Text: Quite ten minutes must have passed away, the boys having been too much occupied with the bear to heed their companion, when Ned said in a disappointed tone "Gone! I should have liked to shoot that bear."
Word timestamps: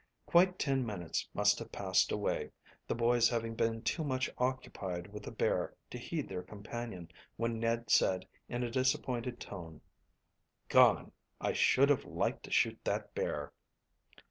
Quite 0.25 0.57
ten 0.57 0.83
minutes 0.83 1.29
must 1.35 1.59
have 1.59 1.71
passed 1.71 2.11
away, 2.11 2.49
the 2.87 2.95
boys 2.95 3.29
having 3.29 3.53
been 3.53 3.83
too 3.83 4.03
much 4.03 4.31
occupied 4.39 5.05
with 5.05 5.21
the 5.21 5.31
bear 5.31 5.75
to 5.91 5.99
heed 5.99 6.27
their 6.27 6.41
companion, 6.41 7.11
when 7.37 7.59
Ned 7.59 7.91
said 7.91 8.27
in 8.49 8.63
a 8.63 8.71
disappointed 8.71 9.39
tone 9.39 9.79
"Gone! 10.69 11.11
I 11.39 11.53
should 11.53 11.89
have 11.89 12.05
liked 12.05 12.41
to 12.45 12.51
shoot 12.51 12.79
that 12.83 13.13
bear." 13.13 13.53